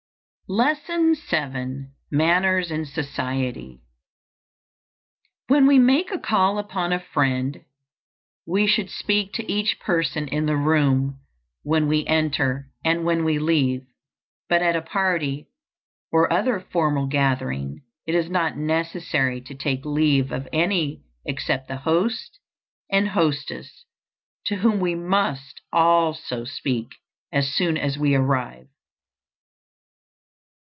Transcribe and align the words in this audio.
_LESSON 0.53 1.15
VII. 1.15 1.87
MANNERS 2.13 2.71
IN 2.71 2.83
SOCIETY. 2.83 3.79
WHEN 5.47 5.65
we 5.65 5.79
make 5.79 6.11
a 6.11 6.19
call 6.19 6.59
upon 6.59 6.91
a 6.91 6.99
friend, 6.99 7.63
we 8.45 8.67
should 8.67 8.89
speak 8.89 9.31
to 9.31 9.49
each 9.49 9.79
person 9.79 10.27
in 10.27 10.47
the 10.47 10.57
room 10.57 11.21
when 11.63 11.87
we 11.87 12.05
enter 12.05 12.69
and 12.83 13.05
when 13.05 13.23
we 13.23 13.39
leave, 13.39 13.85
but 14.49 14.61
at 14.61 14.75
a 14.75 14.81
party 14.81 15.47
or 16.11 16.33
other 16.33 16.59
formal 16.59 17.07
gathering 17.07 17.81
it 18.05 18.13
is 18.13 18.29
not 18.29 18.57
necessary 18.57 19.39
to 19.39 19.55
take 19.55 19.85
leave 19.85 20.33
of 20.33 20.49
any 20.51 21.01
except 21.25 21.69
the 21.69 21.77
host 21.77 22.39
and 22.91 23.07
hostess, 23.07 23.85
to 24.47 24.57
whom 24.57 24.81
we 24.81 24.95
must 24.95 25.61
also 25.71 26.43
speak 26.43 26.89
as 27.31 27.53
soon 27.55 27.77
as 27.77 27.97
we 27.97 28.13
arrive. 28.13 28.67